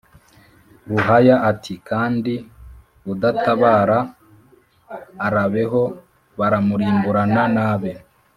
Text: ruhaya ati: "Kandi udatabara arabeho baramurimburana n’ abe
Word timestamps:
ruhaya 0.89 1.35
ati: 1.51 1.73
"Kandi 1.89 2.33
udatabara 3.11 3.99
arabeho 5.27 5.81
baramurimburana 6.39 7.41
n’ 7.55 7.57
abe 7.71 7.93